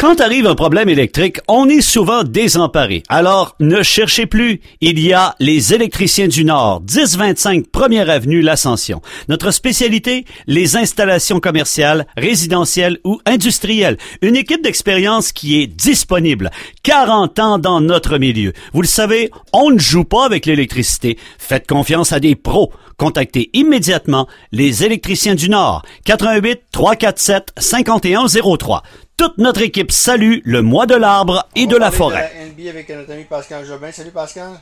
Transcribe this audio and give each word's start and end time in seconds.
Quand 0.00 0.18
arrive 0.22 0.46
un 0.46 0.54
problème 0.54 0.88
électrique, 0.88 1.40
on 1.46 1.68
est 1.68 1.82
souvent 1.82 2.24
désemparé. 2.24 3.02
Alors, 3.10 3.54
ne 3.60 3.82
cherchez 3.82 4.24
plus. 4.24 4.62
Il 4.80 4.98
y 4.98 5.12
a 5.12 5.34
les 5.40 5.74
électriciens 5.74 6.26
du 6.26 6.42
Nord, 6.42 6.80
1025 6.80 7.66
Première 7.66 8.08
Avenue, 8.08 8.40
l'Ascension. 8.40 9.02
Notre 9.28 9.50
spécialité, 9.50 10.24
les 10.46 10.78
installations 10.78 11.38
commerciales, 11.38 12.06
résidentielles 12.16 12.96
ou 13.04 13.20
industrielles. 13.26 13.98
Une 14.22 14.36
équipe 14.36 14.62
d'expérience 14.62 15.32
qui 15.32 15.60
est 15.60 15.66
disponible. 15.66 16.50
40 16.82 17.38
ans 17.38 17.58
dans 17.58 17.82
notre 17.82 18.16
milieu. 18.16 18.54
Vous 18.72 18.80
le 18.80 18.88
savez, 18.88 19.30
on 19.52 19.68
ne 19.68 19.78
joue 19.78 20.04
pas 20.04 20.24
avec 20.24 20.46
l'électricité. 20.46 21.18
Faites 21.36 21.66
confiance 21.66 22.14
à 22.14 22.20
des 22.20 22.36
pros. 22.36 22.72
Contactez 22.96 23.50
immédiatement 23.52 24.26
les 24.50 24.82
électriciens 24.82 25.34
du 25.34 25.50
Nord. 25.50 25.82
88 26.06 26.60
347 26.72 27.52
5103. 27.58 28.82
Toute 29.20 29.36
notre 29.36 29.60
équipe 29.60 29.92
salue 29.92 30.38
le 30.46 30.62
mois 30.62 30.86
de 30.86 30.94
l'arbre 30.94 31.46
et 31.54 31.66
de 31.66 31.76
la 31.76 31.90
forêt. 31.90 32.32
De 32.32 32.38
la 32.38 32.46
NBA 32.46 32.70
avec 32.70 32.88
notre 32.88 33.12
ami 33.12 33.24
Pascal 33.24 33.66
Jobin. 33.66 33.92
Salut 33.92 34.12
Pascal. 34.12 34.52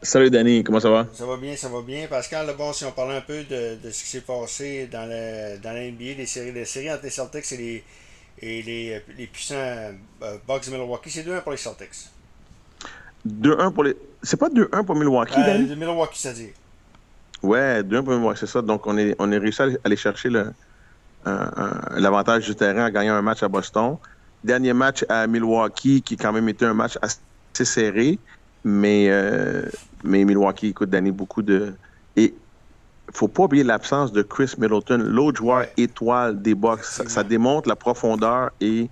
Salut 0.00 0.30
Danny, 0.30 0.64
comment 0.64 0.80
ça 0.80 0.88
va? 0.88 1.06
Ça 1.12 1.26
va 1.26 1.36
bien, 1.36 1.54
ça 1.56 1.68
va 1.68 1.82
bien. 1.82 2.06
Pascal, 2.06 2.46
d'abord, 2.46 2.74
si 2.74 2.86
on 2.86 2.92
parlait 2.92 3.18
un 3.18 3.20
peu 3.20 3.44
de, 3.44 3.76
de 3.84 3.90
ce 3.90 4.02
qui 4.02 4.08
s'est 4.08 4.22
passé 4.22 4.88
dans, 4.90 5.06
le, 5.06 5.58
dans 5.58 5.74
la 5.74 5.90
NBA, 5.90 6.16
les 6.16 6.24
séries, 6.24 6.52
les 6.52 6.64
séries 6.64 6.90
entre 6.90 7.02
les 7.02 7.10
Celtics 7.10 7.52
et 7.52 7.56
les, 7.58 7.84
et 8.40 8.62
les, 8.62 9.02
les 9.18 9.26
puissants 9.26 9.56
euh, 9.56 10.38
Bucks 10.48 10.64
de 10.64 10.70
Milwaukee, 10.70 11.10
c'est 11.10 11.28
2-1 11.28 11.42
pour 11.42 11.52
les 11.52 11.58
Celtics. 11.58 12.08
2-1 13.28 13.72
pour 13.74 13.84
les. 13.84 13.94
C'est 14.22 14.40
pas 14.40 14.48
2-1 14.48 14.86
pour 14.86 14.94
Milwaukee, 14.94 15.34
euh, 15.36 15.44
Danny? 15.44 15.66
De 15.66 15.74
Milwaukee, 15.74 16.18
c'est-à-dire. 16.18 16.54
Ouais, 17.42 17.82
2-1 17.82 18.04
pour 18.04 18.14
Milwaukee, 18.14 18.40
c'est 18.40 18.46
ça. 18.46 18.62
Donc, 18.62 18.86
on 18.86 18.96
est, 18.96 19.14
on 19.18 19.30
est 19.30 19.36
réussi 19.36 19.60
à 19.60 19.66
aller 19.84 19.96
chercher 19.96 20.30
le, 20.30 20.50
l'avantage 21.24 22.46
du 22.46 22.54
terrain 22.54 22.86
en 22.86 22.90
gagnant 22.90 23.14
un 23.14 23.22
match 23.22 23.42
à 23.42 23.48
Boston. 23.48 23.96
Dernier 24.42 24.72
match 24.72 25.04
à 25.08 25.26
Milwaukee, 25.26 26.00
qui 26.02 26.16
quand 26.16 26.32
même 26.32 26.48
était 26.48 26.64
un 26.64 26.74
match 26.74 26.98
assez 27.02 27.64
serré, 27.64 28.18
mais, 28.64 29.06
euh, 29.08 29.62
mais 30.04 30.24
Milwaukee, 30.24 30.68
écoute, 30.68 30.90
Danny, 30.90 31.10
beaucoup 31.10 31.42
de. 31.42 31.74
Et 32.16 32.34
faut 33.12 33.28
pas 33.28 33.44
oublier 33.44 33.64
l'absence 33.64 34.12
de 34.12 34.22
Chris 34.22 34.52
Middleton, 34.58 34.98
l'autre 34.98 35.38
joueur 35.38 35.66
étoile 35.76 36.40
des 36.40 36.54
Bucks. 36.54 36.84
Ça, 36.84 37.24
démontre 37.24 37.68
la 37.68 37.76
profondeur 37.76 38.50
et 38.60 38.88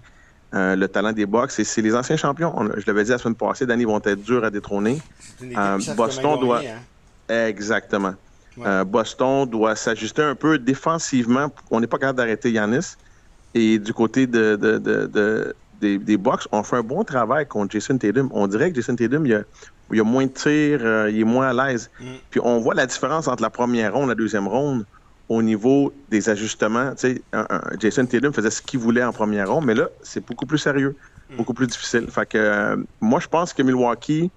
euh, 0.55 0.75
le 0.77 0.89
talent 0.89 1.13
des 1.13 1.27
Bucks. 1.27 1.59
Et 1.59 1.65
c'est 1.65 1.83
les 1.83 1.95
anciens 1.95 2.17
champions. 2.17 2.55
je 2.77 2.85
l'avais 2.87 3.05
dit 3.05 3.11
la 3.11 3.19
semaine 3.19 3.35
passée, 3.37 3.67
Danny, 3.67 3.85
vont 3.85 4.01
être 4.05 4.23
durs 4.23 4.45
à 4.45 4.51
détrôner. 4.51 5.01
Euh, 5.43 5.79
Boston 5.97 6.41
doit. 6.41 6.61
Hein? 6.61 7.47
Exactement. 7.47 8.15
Euh, 8.65 8.85
Boston 8.85 9.47
doit 9.47 9.77
s'ajuster 9.77 10.23
un 10.23 10.35
peu 10.35 10.59
défensivement. 10.59 11.53
On 11.71 11.81
n'est 11.81 11.87
pas 11.87 11.99
capable 11.99 12.19
d'arrêter 12.19 12.51
Yanis. 12.51 12.97
Et 13.55 13.79
du 13.79 13.93
côté 13.93 14.27
de, 14.27 15.55
des, 15.81 15.99
des 15.99 16.17
Bucks, 16.17 16.47
on 16.53 16.63
fait 16.63 16.77
un 16.77 16.83
bon 16.83 17.05
travail 17.05 17.47
contre 17.47 17.73
Jason 17.73 17.99
Tatum. 17.99 18.29
On 18.33 18.47
dirait 18.47 18.71
que 18.71 18.77
Jason 18.77 18.97
Tatum, 18.97 19.27
il 19.27 19.45
y 19.93 20.01
a, 20.01 20.05
moins 20.05 20.27
de 20.27 20.31
tirs, 20.31 20.81
euh, 20.83 21.11
il 21.11 21.21
est 21.21 21.25
moins 21.25 21.49
à 21.49 21.69
l'aise. 21.69 21.91
Mm. 22.01 22.05
Puis 22.31 22.41
on 22.43 22.59
voit 22.59 22.75
la 22.75 22.87
différence 22.87 23.29
entre 23.29 23.43
la 23.43 23.51
première 23.51 23.95
ronde 23.95 24.07
et 24.07 24.09
la 24.09 24.15
deuxième 24.15 24.49
ronde 24.49 24.85
au 25.29 25.43
niveau 25.43 25.93
des 26.09 26.29
ajustements. 26.29 26.93
Jason 27.79 28.07
Tatum 28.07 28.33
faisait 28.33 28.51
ce 28.51 28.63
qu'il 28.63 28.81
voulait 28.81 29.05
en 29.05 29.13
première 29.13 29.51
ronde, 29.51 29.67
mais 29.67 29.75
là, 29.75 29.89
c'est 30.03 30.25
beaucoup 30.27 30.47
plus 30.47 30.59
sérieux, 30.59 30.97
mm. 31.31 31.37
beaucoup 31.37 31.55
plus 31.55 31.67
difficile. 31.67 32.07
Fait 32.11 32.27
que 32.27 32.39
euh, 32.39 32.77
moi, 33.01 33.21
je 33.21 33.29
pense 33.29 33.53
que 33.53 33.63
Milwaukee 33.63 34.31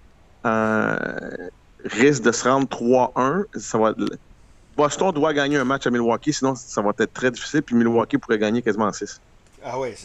risque 1.86 2.24
de 2.24 2.32
se 2.32 2.48
rendre 2.48 2.68
3-1. 2.68 3.46
Ça 3.60 3.78
va... 3.78 3.94
Boston 4.78 5.12
doit 5.12 5.34
gagner 5.34 5.58
un 5.58 5.66
match 5.66 5.86
à 5.86 5.92
Milwaukee, 5.92 6.34
sinon 6.34 6.56
ça 6.56 6.82
va 6.82 6.92
être 7.00 7.14
très 7.14 7.32
difficile. 7.32 7.62
Puis 7.62 7.76
Milwaukee 7.76 8.18
pourrait 8.18 8.40
gagner 8.40 8.62
quasiment 8.62 8.92
6. 8.92 9.20
Ah 9.64 9.80
ouais, 9.80 9.96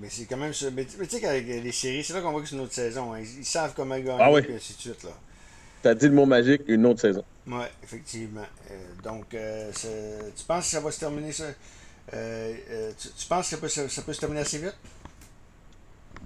mais 0.00 0.08
c'est 0.10 0.24
quand 0.24 0.38
même 0.38 0.54
ça. 0.54 0.66
Mais, 0.74 0.86
tu 0.86 1.04
sais 1.08 1.20
qu'avec 1.20 1.46
les 1.46 1.72
séries, 1.72 2.02
c'est 2.02 2.14
là 2.14 2.22
qu'on 2.22 2.32
voit 2.32 2.40
que 2.40 2.48
c'est 2.48 2.54
une 2.54 2.62
autre 2.62 2.72
saison. 2.72 3.12
Hein. 3.12 3.20
Ils, 3.20 3.44
savent 3.44 3.74
comment 3.76 3.98
gagner, 3.98 4.16
ah 4.18 4.30
et 4.30 4.54
ainsi 4.54 4.74
de 4.74 4.80
suite. 4.80 5.02
Là. 5.04 5.10
T'as 5.82 5.94
dit 5.94 6.08
le 6.08 6.14
mot 6.14 6.24
magique, 6.24 6.62
une 6.66 6.86
autre 6.86 7.00
saison. 7.00 7.22
Oui, 7.46 7.64
effectivement. 7.82 8.46
Euh, 8.70 8.74
donc, 9.04 9.34
euh, 9.34 9.70
tu 10.36 10.44
penses 10.44 10.64
que 10.64 10.70
ça 10.70 10.80
va 10.80 10.90
se 10.90 11.00
terminer 11.00 11.32
ça? 11.32 11.44
Euh, 12.14 12.90
tu, 12.98 13.26
penses 13.28 13.50
que 13.50 13.56
ça 13.56 13.56
peut, 13.58 13.68
ça 13.68 14.02
peut, 14.02 14.12
se 14.12 14.20
terminer 14.20 14.40
assez 14.40 14.58
vite? 14.58 14.76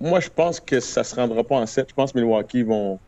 Moi, 0.00 0.21
je 0.21 0.29
pense 0.29 0.61
que 0.61 0.79
ça 0.79 1.03
se 1.03 1.15
rendra 1.17 1.43
pas 1.43 1.56
en 1.56 1.67
7. 1.67 1.89
Je 1.89 1.95
pense 1.95 2.12
que 2.12 2.19
Milwaukee 2.19 2.62
vont, 2.62 3.00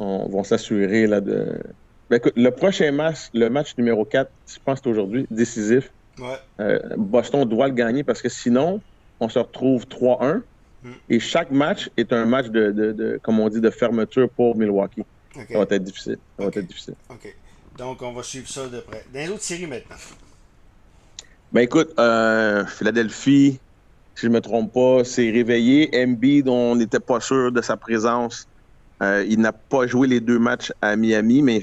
on 0.00 0.28
va 0.28 0.44
s'assurer 0.44 1.06
là 1.06 1.20
de. 1.20 1.60
Ben, 2.08 2.16
écoute, 2.16 2.32
le 2.36 2.50
prochain 2.50 2.90
match, 2.90 3.28
le 3.34 3.48
match 3.48 3.76
numéro 3.78 4.04
4, 4.04 4.30
je 4.48 4.58
pense 4.64 4.80
que 4.80 4.84
c'est 4.84 4.90
aujourd'hui, 4.90 5.26
décisif. 5.30 5.92
Ouais. 6.18 6.36
Euh, 6.58 6.80
Boston 6.96 7.44
doit 7.44 7.68
le 7.68 7.74
gagner 7.74 8.02
parce 8.02 8.20
que 8.20 8.28
sinon, 8.28 8.80
on 9.20 9.28
se 9.28 9.38
retrouve 9.38 9.86
3-1. 9.86 10.42
Hmm. 10.82 10.92
Et 11.08 11.20
chaque 11.20 11.50
match 11.50 11.90
est 11.96 12.12
un 12.12 12.24
match 12.24 12.46
de, 12.48 12.72
de, 12.72 13.20
comme 13.22 13.38
on 13.38 13.48
dit, 13.48 13.60
de 13.60 13.70
fermeture 13.70 14.28
pour 14.30 14.56
Milwaukee. 14.56 15.04
Ça 15.34 15.58
va 15.58 15.62
être 15.62 15.84
difficile. 15.84 16.18
Ça 16.36 16.44
va 16.44 16.48
être 16.48 16.66
difficile. 16.66 16.94
OK. 17.08 17.36
Donc, 17.78 18.02
on 18.02 18.12
va 18.12 18.22
suivre 18.22 18.48
ça 18.48 18.66
de 18.66 18.80
près. 18.80 19.04
Dans 19.12 19.20
les 19.20 19.28
autres 19.28 19.42
séries 19.42 19.66
maintenant. 19.66 19.96
Ben 21.52 21.62
écoute, 21.62 21.92
euh, 21.98 22.64
Philadelphie, 22.66 23.58
si 24.14 24.22
je 24.22 24.28
ne 24.28 24.34
me 24.34 24.40
trompe 24.40 24.72
pas, 24.72 25.04
s'est 25.04 25.30
réveillé. 25.30 25.90
MB, 26.06 26.44
dont 26.44 26.72
on 26.72 26.76
n'était 26.76 27.00
pas 27.00 27.20
sûr 27.20 27.52
de 27.52 27.60
sa 27.60 27.76
présence, 27.76 28.46
euh, 29.02 29.24
il 29.26 29.40
n'a 29.40 29.52
pas 29.52 29.86
joué 29.86 30.06
les 30.06 30.20
deux 30.20 30.38
matchs 30.38 30.72
à 30.82 30.94
Miami, 30.94 31.42
mais 31.42 31.62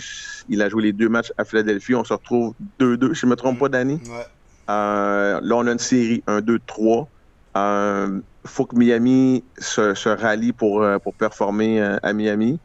il 0.50 0.62
a 0.62 0.70
joué 0.70 0.84
les 0.84 0.94
deux 0.94 1.10
matchs 1.10 1.32
à 1.38 1.46
Philadelphie. 1.46 1.94
On 1.94 2.04
se 2.04 2.14
retrouve 2.14 2.54
2-2, 2.80 3.14
si 3.14 3.22
je 3.22 3.26
ne 3.28 3.32
me 3.32 3.36
trompe 3.36 3.60
pas, 3.60 3.70
Danny. 3.70 4.02
Ouais. 4.06 4.26
Euh, 4.70 5.40
là, 5.42 5.56
on 5.56 5.68
a 5.68 5.72
une 5.72 5.80
série 5.80 6.24
1-2-3. 6.28 7.06
Il 7.06 7.60
euh, 7.60 8.20
faut 8.46 8.66
que 8.66 8.76
Miami 8.76 9.44
se, 9.60 10.10
rallie 10.10 10.52
pour, 10.52 10.84
pour 11.04 11.14
performer 11.14 11.80
à 12.02 12.14
Miami. 12.14 12.60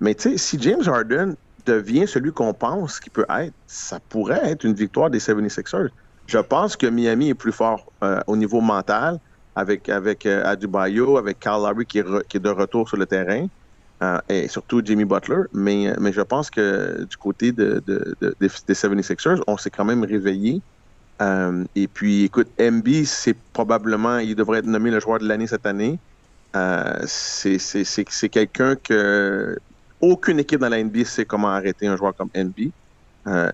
Mais 0.00 0.14
tu 0.14 0.30
sais, 0.30 0.38
si 0.38 0.60
James 0.60 0.82
Harden 0.86 1.34
devient 1.66 2.06
celui 2.06 2.32
qu'on 2.32 2.54
pense 2.54 3.00
qu'il 3.00 3.12
peut 3.12 3.26
être, 3.28 3.54
ça 3.66 3.98
pourrait 4.08 4.40
être 4.44 4.64
une 4.64 4.74
victoire 4.74 5.10
des 5.10 5.18
76ers. 5.18 5.88
Je 6.26 6.38
pense 6.38 6.76
que 6.76 6.86
Miami 6.86 7.30
est 7.30 7.34
plus 7.34 7.52
fort 7.52 7.86
au 8.26 8.36
niveau 8.36 8.60
mental 8.60 9.18
avec, 9.54 9.88
avec 9.88 10.26
Adubayo, 10.26 11.18
avec 11.18 11.40
Carl 11.40 11.62
Lowry 11.62 11.86
qui 11.86 11.98
est 11.98 12.40
de 12.40 12.48
retour 12.48 12.88
sur 12.88 12.96
le 12.96 13.06
terrain. 13.06 13.46
Euh, 14.02 14.18
et 14.28 14.48
surtout 14.48 14.82
Jimmy 14.84 15.04
Butler. 15.04 15.42
Mais, 15.52 15.92
mais 16.00 16.12
je 16.12 16.22
pense 16.22 16.50
que 16.50 17.04
du 17.04 17.16
côté 17.16 17.52
de, 17.52 17.82
des 18.40 18.48
76ers, 18.48 19.42
on 19.46 19.56
s'est 19.56 19.70
quand 19.70 19.84
même 19.84 20.04
réveillé. 20.04 20.60
Euh, 21.20 21.64
et 21.76 21.86
puis, 21.86 22.24
écoute, 22.24 22.48
MB, 22.58 23.04
c'est 23.04 23.36
probablement, 23.52 24.18
il 24.18 24.34
devrait 24.34 24.58
être 24.58 24.66
nommé 24.66 24.90
le 24.90 24.98
joueur 24.98 25.20
de 25.20 25.28
l'année 25.28 25.46
cette 25.46 25.66
année. 25.66 25.98
Euh, 26.56 27.00
c'est 27.06 28.28
quelqu'un 28.30 28.74
que 28.76 29.56
aucune 30.00 30.40
équipe 30.40 30.60
dans 30.60 30.68
la 30.68 30.82
NBA 30.82 31.04
sait 31.04 31.24
comment 31.24 31.48
arrêter 31.48 31.86
un 31.86 31.96
joueur 31.96 32.14
comme 32.16 32.28
NB. 32.34 32.72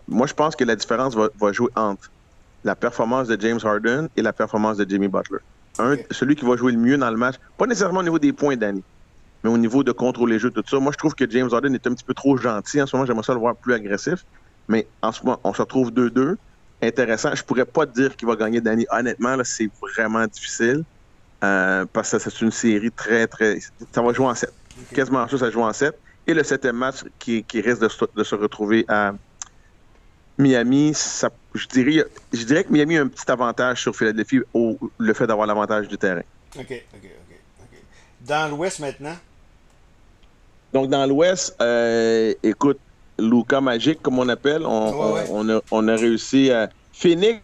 moi, 0.08 0.26
je 0.26 0.34
pense 0.34 0.56
que 0.56 0.64
la 0.64 0.76
différence 0.76 1.14
va, 1.14 1.52
jouer 1.52 1.68
entre 1.76 2.10
la 2.64 2.74
performance 2.74 3.28
de 3.28 3.38
James 3.38 3.60
Harden 3.62 4.08
et 4.16 4.22
la 4.22 4.32
performance 4.32 4.78
de 4.78 4.88
Jimmy 4.88 5.08
Butler. 5.08 5.40
Un, 5.78 5.96
Celui 6.10 6.36
qui 6.36 6.46
va 6.46 6.56
jouer 6.56 6.72
le 6.72 6.78
mieux 6.78 6.96
dans 6.96 7.10
le 7.10 7.18
match, 7.18 7.36
pas 7.58 7.66
nécessairement 7.66 8.00
au 8.00 8.04
niveau 8.04 8.18
des 8.18 8.32
points 8.32 8.56
d'année, 8.56 8.82
mais 9.44 9.50
au 9.50 9.58
niveau 9.58 9.84
de 9.84 9.92
contrôler 9.92 10.34
les 10.34 10.38
jeux, 10.38 10.50
tout 10.50 10.64
ça, 10.66 10.78
moi, 10.78 10.92
je 10.92 10.98
trouve 10.98 11.14
que 11.14 11.28
James 11.30 11.48
Harden 11.52 11.74
est 11.74 11.86
un 11.86 11.94
petit 11.94 12.04
peu 12.04 12.14
trop 12.14 12.36
gentil. 12.36 12.82
En 12.82 12.86
ce 12.86 12.96
moment, 12.96 13.06
j'aimerais 13.06 13.22
ça 13.22 13.34
le 13.34 13.38
voir 13.38 13.54
plus 13.54 13.74
agressif. 13.74 14.24
Mais 14.68 14.86
en 15.02 15.12
ce 15.12 15.22
moment, 15.22 15.40
on 15.44 15.54
se 15.54 15.62
retrouve 15.62 15.90
2-2. 15.90 16.36
Intéressant. 16.82 17.34
Je 17.34 17.42
pourrais 17.42 17.64
pas 17.64 17.86
dire 17.86 18.16
qu'il 18.16 18.28
va 18.28 18.36
gagner 18.36 18.60
Danny. 18.60 18.86
Honnêtement, 18.90 19.36
là, 19.36 19.44
c'est 19.44 19.70
vraiment 19.80 20.26
difficile. 20.26 20.84
Euh, 21.44 21.86
parce 21.92 22.10
que 22.10 22.18
c'est 22.18 22.40
une 22.40 22.50
série 22.50 22.90
très, 22.90 23.26
très. 23.26 23.58
Ça 23.92 24.02
va 24.02 24.12
jouer 24.12 24.26
en 24.26 24.34
7. 24.34 24.52
Quasiment 24.92 25.26
ça, 25.28 25.38
ça 25.38 25.50
joue 25.50 25.62
en 25.62 25.72
7. 25.72 25.96
Et 26.26 26.34
le 26.34 26.42
septième 26.42 26.76
match 26.76 27.04
qui, 27.18 27.44
risque 27.54 27.80
de, 27.80 28.24
se 28.24 28.34
retrouver 28.34 28.84
à 28.88 29.14
Miami, 30.36 30.92
ça, 30.94 31.30
je, 31.54 31.66
dirais, 31.66 32.04
je 32.32 32.44
dirais 32.44 32.64
que 32.64 32.72
Miami 32.72 32.98
a 32.98 33.02
un 33.02 33.08
petit 33.08 33.30
avantage 33.30 33.80
sur 33.80 33.96
Philadelphie 33.96 34.40
au 34.52 34.78
le 34.98 35.14
fait 35.14 35.26
d'avoir 35.26 35.46
l'avantage 35.46 35.88
du 35.88 35.96
terrain. 35.96 36.22
OK, 36.56 36.84
OK, 36.94 37.10
OK. 37.62 37.82
Dans 38.20 38.50
l'Ouest 38.50 38.80
maintenant? 38.80 39.16
Donc, 40.72 40.90
dans 40.90 41.06
l'Ouest, 41.06 41.56
euh, 41.60 42.34
écoute, 42.42 42.78
Luca 43.18 43.60
Magic, 43.60 44.00
comme 44.02 44.18
on 44.18 44.28
appelle, 44.28 44.64
on, 44.66 45.88
a, 45.88 45.96
réussi 45.96 46.50
à. 46.50 46.68
Phoenix, 46.92 47.40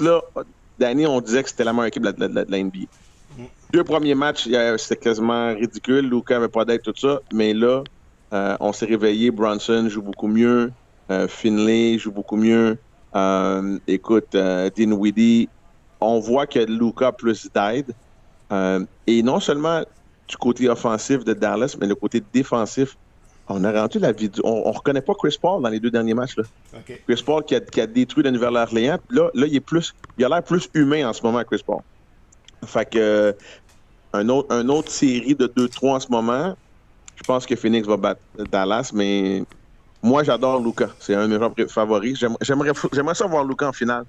là, 0.00 0.20
d'année, 0.78 1.06
on 1.06 1.20
disait 1.20 1.42
que 1.42 1.48
c'était 1.48 1.64
la 1.64 1.72
meilleure 1.72 1.86
équipe 1.86 2.02
de 2.02 2.44
la, 2.48 2.58
NBA. 2.62 2.86
Mm. 3.38 3.44
Deux 3.72 3.84
premiers 3.84 4.14
matchs, 4.14 4.48
c'était 4.78 4.96
quasiment 4.96 5.54
ridicule. 5.54 6.08
Luca 6.08 6.34
n'avait 6.34 6.48
pas 6.48 6.64
d'aide, 6.64 6.82
tout 6.82 6.94
ça. 6.96 7.20
Mais 7.32 7.54
là, 7.54 7.82
euh, 8.32 8.56
on 8.60 8.72
s'est 8.72 8.86
réveillé. 8.86 9.30
Bronson 9.30 9.88
joue 9.88 10.02
beaucoup 10.02 10.26
mieux. 10.26 10.72
Euh, 11.10 11.28
Finlay 11.28 11.98
joue 11.98 12.10
beaucoup 12.10 12.36
mieux. 12.36 12.78
écoute, 13.86 14.36
Dinwiddie, 14.76 15.48
on 16.00 16.18
voit 16.18 16.46
que 16.46 16.58
Luca 16.58 17.12
plus 17.12 17.48
d'aide. 17.54 17.94
et 19.06 19.22
non 19.22 19.40
seulement 19.40 19.82
du 20.28 20.36
côté 20.36 20.68
offensif 20.68 21.24
de 21.24 21.32
Dallas, 21.32 21.76
mais 21.80 21.86
le 21.86 21.94
côté 21.94 22.22
défensif, 22.32 22.96
on 23.48 23.62
a 23.64 23.72
rendu 23.72 23.98
la 23.98 24.12
vie. 24.12 24.30
On, 24.42 24.68
ne 24.70 24.76
reconnaît 24.76 25.00
pas 25.00 25.14
Chris 25.14 25.36
Paul 25.40 25.62
dans 25.62 25.68
les 25.68 25.78
deux 25.78 25.90
derniers 25.90 26.14
matchs. 26.14 26.36
Là. 26.36 26.44
Chris 27.06 27.22
Paul 27.24 27.44
qui 27.44 27.54
a, 27.54 27.60
qui 27.60 27.80
a 27.80 27.86
détruit 27.86 28.24
la 28.24 28.32
Nouvelle-Orléans. 28.32 28.98
Là, 29.10 29.30
là, 29.34 29.46
il 29.46 29.54
est 29.54 29.60
plus. 29.60 29.94
Il 30.18 30.24
a 30.24 30.28
l'air 30.28 30.42
plus 30.42 30.68
humain 30.74 31.08
en 31.08 31.12
ce 31.12 31.22
moment, 31.22 31.42
Chris 31.44 31.62
Paul. 31.64 31.80
Fait 32.64 32.86
que 32.86 33.36
un 34.12 34.28
autre, 34.28 34.52
un 34.54 34.68
autre 34.68 34.90
série 34.90 35.34
de 35.34 35.46
2-3 35.46 35.90
en 35.90 36.00
ce 36.00 36.08
moment, 36.10 36.56
je 37.16 37.22
pense 37.22 37.46
que 37.46 37.54
Phoenix 37.54 37.86
va 37.86 37.96
battre 37.96 38.20
Dallas, 38.50 38.90
mais 38.92 39.44
moi, 40.02 40.22
j'adore 40.24 40.60
Luca. 40.60 40.88
C'est 40.98 41.14
un 41.14 41.28
de 41.28 41.38
mes 41.38 41.68
favoris. 41.68 42.18
J'aimerais, 42.40 42.72
j'aimerais 42.92 43.14
ça 43.14 43.26
voir 43.26 43.44
Luca 43.44 43.68
en 43.68 43.72
finale. 43.72 44.04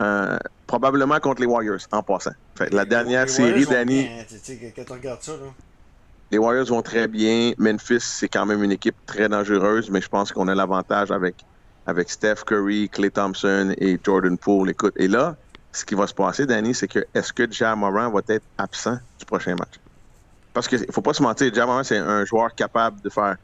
Euh, 0.00 0.38
probablement 0.66 1.18
contre 1.20 1.40
les 1.40 1.46
Warriors, 1.46 1.80
en 1.92 2.02
passant. 2.02 2.32
Fait, 2.56 2.72
la 2.72 2.84
dernière 2.84 3.26
Les 3.26 3.32
série 3.32 3.66
tu 3.66 4.38
sais, 4.42 4.72
Quand 4.74 4.90
on 4.90 4.94
regarde 4.94 5.22
ça, 5.22 5.32
là. 5.32 5.52
les 6.30 6.38
Warriors 6.38 6.66
vont 6.66 6.82
très 6.82 7.08
bien. 7.08 7.52
Memphis, 7.58 8.00
c'est 8.00 8.28
quand 8.28 8.46
même 8.46 8.62
une 8.62 8.72
équipe 8.72 8.96
très 9.06 9.28
dangereuse, 9.28 9.90
mais 9.90 10.00
je 10.00 10.08
pense 10.08 10.32
qu'on 10.32 10.48
a 10.48 10.54
l'avantage 10.54 11.10
avec, 11.10 11.36
avec 11.86 12.10
Steph 12.10 12.44
Curry, 12.46 12.88
Clay 12.88 13.10
Thompson 13.10 13.74
et 13.78 13.98
Jordan 14.02 14.36
Poole. 14.38 14.70
Écoute, 14.70 14.94
et 14.96 15.08
là, 15.08 15.36
ce 15.72 15.84
qui 15.84 15.94
va 15.94 16.06
se 16.06 16.14
passer, 16.14 16.46
Danny, 16.46 16.74
c'est 16.74 16.88
que 16.88 17.04
est-ce 17.14 17.32
que 17.32 17.50
Ja 17.50 17.74
Moran 17.74 18.10
va 18.10 18.20
être 18.28 18.44
absent 18.58 18.98
du 19.18 19.24
prochain 19.24 19.56
match? 19.56 19.74
Parce 20.52 20.68
qu'il 20.68 20.80
ne 20.80 20.92
faut 20.92 21.02
pas 21.02 21.14
se 21.14 21.22
mentir, 21.22 21.52
Ja 21.52 21.66
Moran, 21.66 21.82
c'est 21.82 21.98
un 21.98 22.24
joueur 22.24 22.54
capable 22.54 23.00
de 23.00 23.10
faire 23.10 23.36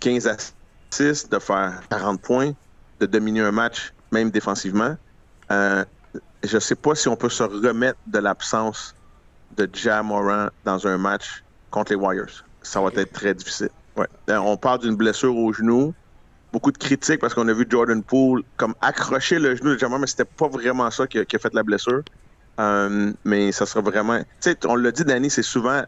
15 0.00 0.28
assists, 0.28 1.30
de 1.30 1.38
faire 1.38 1.80
40 1.90 2.20
points, 2.20 2.52
de 3.00 3.06
dominer 3.06 3.40
un 3.40 3.52
match, 3.52 3.92
même 4.12 4.30
défensivement. 4.30 4.96
Euh, 5.50 5.84
je 6.42 6.54
ne 6.54 6.60
sais 6.60 6.74
pas 6.74 6.94
si 6.94 7.08
on 7.08 7.16
peut 7.16 7.28
se 7.28 7.42
remettre 7.42 7.98
de 8.06 8.18
l'absence 8.18 8.94
de 9.56 9.68
Ja 9.72 10.02
Moran 10.02 10.48
dans 10.64 10.86
un 10.86 10.98
match 10.98 11.44
contre 11.70 11.92
les 11.92 11.96
Warriors. 11.96 12.44
Ça 12.62 12.80
va 12.80 12.90
être 12.96 13.12
très 13.12 13.34
difficile. 13.34 13.70
Ouais. 13.96 14.06
Euh, 14.30 14.38
On 14.38 14.56
parle 14.56 14.80
d'une 14.80 14.96
blessure 14.96 15.36
au 15.36 15.52
genou. 15.52 15.94
Beaucoup 16.52 16.72
de 16.72 16.78
critiques 16.78 17.20
parce 17.20 17.34
qu'on 17.34 17.48
a 17.48 17.52
vu 17.52 17.66
Jordan 17.68 18.02
Poole 18.02 18.42
comme 18.56 18.74
accrocher 18.80 19.38
le 19.38 19.56
genou 19.56 19.74
de 19.74 19.78
Ja 19.78 19.88
Moran, 19.88 20.00
mais 20.00 20.06
c'était 20.06 20.24
pas 20.24 20.48
vraiment 20.48 20.90
ça 20.90 21.06
qui 21.06 21.18
a, 21.18 21.24
qui 21.24 21.36
a 21.36 21.38
fait 21.38 21.52
la 21.54 21.62
blessure. 21.62 22.02
Euh, 22.58 23.12
mais 23.24 23.52
ça 23.52 23.66
sera 23.66 23.82
vraiment. 23.82 24.18
Tu 24.18 24.24
sais, 24.40 24.56
on 24.66 24.76
l'a 24.76 24.90
dit, 24.90 25.04
Danny, 25.04 25.28
c'est 25.28 25.42
souvent 25.42 25.82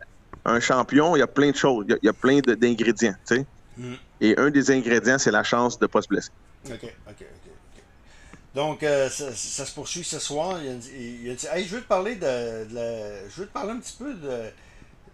un 0.45 0.61
champion, 0.61 1.17
il 1.17 1.21
y 1.21 1.23
a 1.23 1.27
plein 1.27 1.51
de 1.51 1.57
choses, 1.57 1.85
il 1.89 1.93
y 1.93 1.95
a, 1.95 1.99
il 2.03 2.07
y 2.07 2.09
a 2.09 2.13
plein 2.13 2.41
d'ingrédients. 2.41 3.15
tu 3.27 3.37
sais. 3.37 3.47
Mm. 3.77 3.95
Et 4.21 4.39
un 4.39 4.51
des 4.51 4.71
ingrédients, 4.71 5.19
c'est 5.19 5.31
la 5.31 5.43
chance 5.43 5.79
de 5.79 5.85
ne 5.85 5.89
pas 5.89 6.03
se 6.03 6.09
blesser. 6.09 6.31
OK. 6.67 6.95
ok. 7.09 7.27
Donc, 8.59 8.83
euh, 8.83 9.09
ça, 9.09 9.31
ça 9.35 9.65
se 9.65 9.73
poursuit 9.73 10.03
ce 10.03 10.19
soir. 10.19 10.59
Il 10.61 10.69
a, 10.71 10.75
dit- 10.75 11.19
il 11.23 11.31
a 11.31 11.35
dit 11.35 11.47
Hey, 11.53 11.65
je 11.65 11.77
veux 11.77 11.81
te 11.83 11.87
parler 11.87 12.17
de, 12.17 12.69
de 12.69 12.75
la- 12.75 13.29
Je 13.29 13.41
veux 13.41 13.47
te 13.47 13.53
parler 13.53 13.71
un 13.71 13.79
petit 13.79 13.97
peu 13.97 14.13
de, 14.15 14.37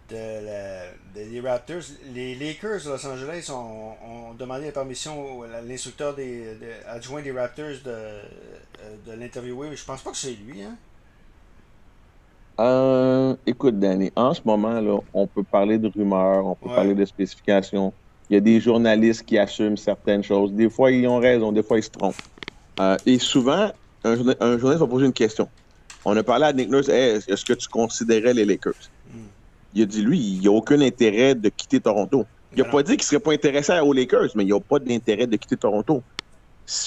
de 0.09 0.45
la- 0.47 0.87
de- 1.15 1.29
des 1.29 1.39
Raptors. 1.41 1.83
Les 2.15 2.33
Lakers 2.33 2.81
de 2.85 2.89
Los 2.89 3.05
Angeles 3.05 3.51
ont, 3.53 3.91
ont 4.03 4.33
demandé 4.33 4.65
la 4.65 4.71
permission 4.71 5.43
à 5.43 5.61
l'instructeur 5.61 6.15
des, 6.15 6.55
de- 6.55 6.87
adjoint 6.87 7.21
des 7.21 7.31
Raptors 7.31 7.77
de, 7.85 9.11
de 9.11 9.15
l'interviewer. 9.15 9.67
Mais 9.69 9.75
je 9.75 9.85
pense 9.85 10.01
pas 10.01 10.09
que 10.09 10.17
c'est 10.17 10.31
lui, 10.33 10.63
hein? 10.63 10.75
Euh, 12.59 13.35
écoute, 13.45 13.77
Danny, 13.79 14.11
en 14.15 14.33
ce 14.33 14.41
moment, 14.43 14.79
là, 14.81 14.97
on 15.13 15.27
peut 15.27 15.43
parler 15.43 15.77
de 15.77 15.87
rumeurs, 15.95 16.45
on 16.47 16.55
peut 16.55 16.69
Ouais. 16.69 16.75
parler 16.75 16.95
de 16.95 17.05
spécifications. 17.05 17.93
Il 18.29 18.33
y 18.33 18.37
a 18.37 18.39
des 18.39 18.59
journalistes 18.59 19.23
qui 19.23 19.37
assument 19.37 19.77
certaines 19.77 20.23
choses. 20.23 20.51
Des 20.53 20.69
fois, 20.69 20.89
ils 20.89 21.05
ont 21.07 21.19
raison, 21.19 21.51
des 21.51 21.61
fois, 21.61 21.77
ils 21.77 21.83
se 21.83 21.91
trompent. 21.91 22.15
Euh, 22.79 22.97
et 23.05 23.19
souvent, 23.19 23.71
un, 24.03 24.15
journa- 24.15 24.35
un 24.39 24.57
journaliste 24.57 24.81
va 24.81 24.87
poser 24.87 25.05
une 25.05 25.13
question. 25.13 25.49
On 26.03 26.15
a 26.15 26.23
parlé 26.23 26.45
à 26.45 26.53
Nick 26.53 26.69
Nurse, 26.69 26.89
Hey, 26.89 27.19
est-ce 27.27 27.43
que 27.45 27.53
tu 27.53 27.67
considérais 27.67 28.33
les 28.33 28.45
Lakers? 28.45 28.73
Mm. 29.11 29.17
Il 29.73 29.81
a 29.83 29.85
dit, 29.85 30.01
lui, 30.01 30.19
il 30.19 30.39
n'y 30.41 30.47
a 30.47 30.51
aucun 30.51 30.79
intérêt 30.81 31.35
de 31.35 31.49
quitter 31.49 31.79
Toronto. 31.79 32.25
Il 32.51 32.59
n'a 32.59 32.63
Ben 32.65 32.71
pas 32.71 32.83
dit 32.83 32.91
qu'il 32.97 32.99
ne 32.99 33.03
serait 33.03 33.19
pas 33.19 33.33
intéressé 33.33 33.77
aux 33.79 33.91
Lakers, 33.93 34.29
mais 34.35 34.43
il 34.43 34.47
n'y 34.47 34.53
a 34.53 34.59
pas 34.59 34.79
d'intérêt 34.79 35.27
de 35.27 35.35
quitter 35.35 35.57
Toronto. 35.57 36.03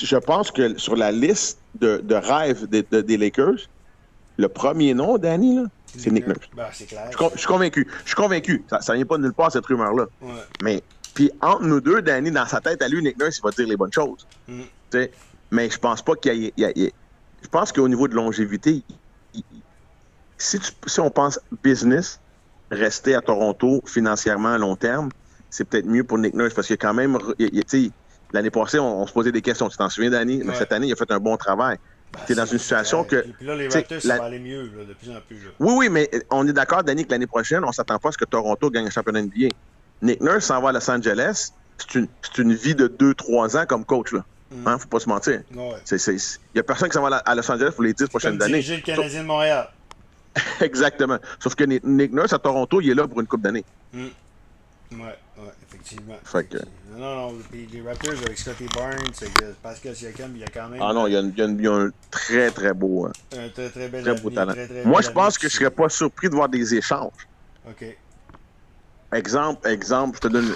Je 0.02 0.16
pense 0.16 0.50
que 0.50 0.78
sur 0.78 0.96
la 0.96 1.12
liste 1.12 1.58
de, 1.78 1.98
de 2.02 2.14
rêves 2.14 2.66
des- 2.66 2.84
de- 2.90 3.00
des 3.00 3.16
Lakers, 3.16 3.68
le 4.36 4.48
premier 4.48 4.94
nom, 4.94 5.18
Danny, 5.18 5.58
c'est 5.96 6.10
Nick 6.10 6.26
Nurse. 6.26 6.38
Ben, 6.56 6.66
clair. 6.86 7.02
Je 7.04 7.08
suis 7.08 7.16
con- 7.16 7.30
je 7.34 7.38
suis 7.38 7.46
convaincu. 7.46 7.86
Je 8.04 8.08
suis 8.08 8.16
convaincu. 8.16 8.64
Ça 8.80 8.92
ne 8.92 8.96
vient 8.98 9.06
pas 9.06 9.16
de 9.18 9.22
nulle 9.22 9.32
part, 9.34 9.52
cette 9.52 9.66
rumeur-là. 9.66 10.06
Ouais. 10.22 10.30
Mais, 10.62 10.82
puis 11.14 11.30
entre 11.42 11.64
nous 11.64 11.80
deux, 11.80 12.00
Danny, 12.02 12.30
dans 12.30 12.46
sa 12.46 12.60
tête, 12.60 12.80
à 12.82 12.88
lui, 12.88 13.02
Nick 13.02 13.18
Nurse, 13.20 13.38
il 13.38 13.42
va 13.42 13.50
dire 13.50 13.66
les 13.66 13.76
bonnes 13.76 13.92
choses. 13.92 14.26
Mm. 14.46 14.62
Tu 15.50 15.56
Mais 15.56 15.70
je 15.70 15.78
pense 15.78 16.02
pas 16.02 16.14
qu'il 16.14 16.34
y 16.44 16.52
y 16.56 16.92
Je 17.42 17.48
pense 17.48 17.70
qu'au 17.72 17.88
niveau 17.88 18.08
de 18.08 18.14
longévité, 18.14 18.82
il- 19.34 19.42
il- 19.52 19.62
si, 20.36 20.58
tu- 20.58 20.72
si 20.86 21.00
on 21.00 21.10
pense 21.10 21.38
business, 21.62 22.20
rester 22.70 23.14
à 23.14 23.20
Toronto 23.20 23.80
financièrement 23.86 24.54
à 24.54 24.58
long 24.58 24.74
terme, 24.76 25.08
c'est 25.50 25.64
peut-être 25.68 25.86
mieux 25.86 26.04
pour 26.04 26.18
Nick 26.18 26.34
Nurse 26.34 26.52
parce 26.54 26.66
a 26.70 26.76
quand 26.76 26.94
même. 26.94 27.16
tu 27.38 27.90
L'année 28.32 28.50
passée, 28.50 28.78
on, 28.78 29.00
on 29.02 29.06
se 29.06 29.12
posait 29.12 29.32
des 29.32 29.40
questions. 29.40 29.68
Tu 29.70 29.76
t'en 29.78 29.88
souviens, 29.88 30.10
Danny? 30.10 30.38
Mais 30.38 30.50
Ouais. 30.50 30.54
cette 30.54 30.72
année, 30.72 30.88
il 30.88 30.92
a 30.92 30.96
fait 30.96 31.10
un 31.10 31.18
bon 31.20 31.36
travail. 31.38 31.78
Ben, 32.12 32.20
T'es 32.26 32.34
dans 32.34 32.44
c'est- 32.44 32.52
une 32.52 32.58
situation 32.58 33.04
que- 33.04 33.22
Puis 33.22 33.46
là, 33.46 33.56
les 33.56 33.68
Raptors, 33.68 34.02
ça 34.02 34.18
va 34.18 34.24
aller 34.24 34.38
mieux, 34.38 34.64
là, 34.76 34.84
de 34.84 34.92
plus 34.92 35.10
en 35.10 35.20
plus. 35.26 35.36
Là. 35.44 35.50
Oui, 35.60 35.74
oui, 35.78 35.88
mais 35.88 36.10
on 36.30 36.46
est 36.46 36.52
d'accord, 36.52 36.82
Danny, 36.84 37.06
que 37.06 37.10
l'année 37.10 37.26
prochaine, 37.26 37.64
on 37.64 37.72
s'attend 37.72 37.98
pas 37.98 38.10
à 38.10 38.12
ce 38.12 38.18
que 38.18 38.24
Toronto 38.26 38.68
gagne 38.70 38.86
un 38.86 38.90
championnat 38.90 39.20
NBA. 39.20 39.48
Nick 40.02 40.20
Nurse 40.20 40.44
s'en 40.46 40.60
va 40.60 40.70
à 40.70 40.72
Los 40.72 40.90
Angeles. 40.90 41.48
C'est 41.78 41.94
une, 41.94 42.08
une 42.38 42.52
vie 42.54 42.74
de 42.74 42.86
2-3 42.86 43.56
ans 43.56 43.64
comme 43.66 43.84
coach. 43.86 44.12
Là. 44.12 44.24
Mm. 44.50 44.66
Hein, 44.66 44.78
faut 44.78 44.88
pas 44.88 45.00
se 45.00 45.08
mentir. 45.08 45.42
Ouais. 45.54 45.74
Il 45.90 46.18
n'y 46.54 46.60
a 46.60 46.62
personne 46.62 46.88
qui 46.88 46.94
s'en 46.94 47.02
va 47.08 47.16
à 47.18 47.34
Los 47.34 47.50
Angeles 47.50 47.70
pour 47.74 47.84
les 47.84 47.92
10 47.92 47.98
Comme 48.04 48.08
prochaines 48.08 48.42
années. 48.42 48.52
diriger 48.52 48.76
le 48.76 48.82
Canadien 48.82 49.22
de 49.22 49.26
Montréal. 49.26 49.68
Exactement. 50.60 51.18
Sauf 51.40 51.54
que 51.54 51.64
Nick 51.64 52.12
Nurse 52.12 52.32
à 52.32 52.38
Toronto, 52.38 52.80
il 52.80 52.90
est 52.90 52.94
là 52.94 53.06
pour 53.06 53.20
une 53.20 53.26
coupe 53.26 53.42
d'années. 53.42 53.64
Ouais, 53.92 54.08
ouais, 54.90 55.52
effectivement. 55.68 56.16
Fait 56.24 56.44
que- 56.44 56.56
Non, 56.96 57.14
non, 57.32 57.34
puis 57.50 57.68
les 57.70 57.82
Raptors 57.82 58.14
avec 58.24 58.38
Scotty 58.38 58.64
Barnes, 58.74 58.96
c'est 59.12 59.28
Pascal 59.62 59.94
Siakam, 59.94 60.30
il 60.34 60.40
y 60.40 60.44
a 60.44 60.46
quand 60.46 60.68
même 60.70 60.80
Ah 60.82 60.94
non, 60.94 61.06
il 61.06 61.12
y 61.12 61.16
a, 61.16 61.20
une- 61.20 61.28
il 61.28 61.38
y 61.38 61.42
a 61.42 61.44
une- 61.44 61.58
il 61.58 61.64
y 61.64 61.68
a 61.68 61.72
un 61.74 61.90
très, 62.10 62.50
très 62.50 62.72
beau, 62.72 63.04
hein, 63.06 63.12
un 63.36 63.48
très 63.50 63.68
très 63.68 63.88
bel 63.88 64.02
très 64.02 64.14
beau 64.14 64.30
talent. 64.30 64.52
très, 64.52 64.66
très 64.66 64.84
Moi, 64.84 65.02
je 65.02 65.10
pense 65.10 65.36
que 65.36 65.42
je 65.42 65.46
aussi. 65.48 65.56
serais 65.58 65.70
pas 65.70 65.90
surpris 65.90 66.30
de 66.30 66.34
voir 66.34 66.48
des 66.48 66.74
échanges. 66.74 67.12
OK. 67.68 67.84
Exemple, 69.12 69.68
exemple, 69.68 70.16
je 70.16 70.20
te 70.20 70.28
donne. 70.32 70.54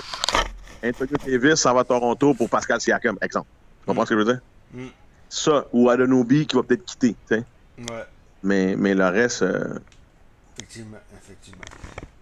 Antonio 0.85 1.17
Davis 1.27 1.55
s'en 1.61 1.75
va 1.75 1.81
à 1.81 1.85
Toronto 1.85 2.35
pour 2.35 2.49
Pascal 2.49 2.81
Siakam, 2.81 3.17
exemple. 3.21 3.49
Tu 3.83 3.87
comprends 3.87 4.03
Mm. 4.03 4.07
ce 4.07 4.11
que 4.11 4.21
je 4.21 4.25
veux 4.25 4.33
dire? 4.33 4.41
Mm. 4.75 4.87
Ça, 5.29 5.67
ou 5.73 5.89
Adonobi 5.91 6.47
qui 6.47 6.57
va 6.57 6.63
peut-être 6.63 6.85
quitter, 6.85 7.15
tu 7.29 7.35
sais. 7.37 7.45
Ouais, 7.79 8.05
Mais, 8.43 8.77
mais 8.77 8.95
le 8.95 9.07
reste, 9.07 9.43
euh, 9.43 9.79
effectivement, 10.59 10.99
effectivement. 11.17 11.63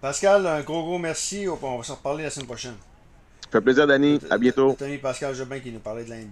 Pascal, 0.00 0.46
un 0.46 0.60
gros 0.62 0.82
gros 0.84 0.98
merci. 0.98 1.46
On 1.48 1.76
va 1.78 1.82
se 1.82 1.92
reparler 1.92 2.24
la 2.24 2.30
semaine 2.30 2.46
prochaine. 2.46 2.76
ça 3.42 3.50
fait 3.50 3.60
plaisir, 3.60 3.86
Danny. 3.86 4.20
À 4.30 4.38
bientôt. 4.38 4.76
Pascal 5.02 5.34
Jobin 5.34 5.58
qui 5.60 5.70
nous 5.72 5.80
parlait 5.80 6.04
de 6.04 6.10
la 6.10 6.16